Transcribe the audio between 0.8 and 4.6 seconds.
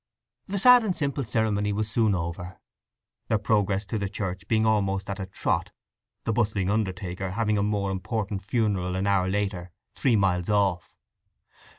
and simple ceremony was soon over, their progress to the church